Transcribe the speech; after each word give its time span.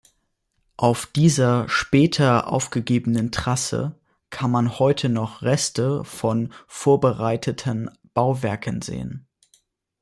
Auf 0.77 1.05
dieser 1.05 1.69
später 1.69 2.51
aufgegebenen 2.51 3.31
Trasse 3.31 3.99
kann 4.31 4.49
man 4.49 4.79
heute 4.79 5.09
noch 5.09 5.43
Reste 5.43 6.03
von 6.05 6.51
vorbereiteten 6.67 7.91
Bauwerken 8.15 8.81
sehen. 8.81 9.27